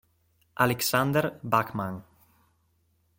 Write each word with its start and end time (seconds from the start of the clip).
Alexander 0.57 1.37
Bachmann 1.45 2.01